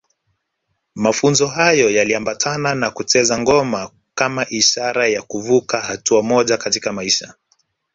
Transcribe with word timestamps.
Mafunzo 0.95 1.47
hayo 1.47 1.89
yaliambatana 1.89 2.75
na 2.75 2.91
kucheza 2.91 3.39
ngoma 3.39 3.91
kama 4.15 4.49
ishara 4.49 5.07
ya 5.07 5.21
kuvuka 5.21 5.81
hatua 5.81 6.21
moja 6.23 6.57
katika 6.57 6.93
maisha 6.93 7.33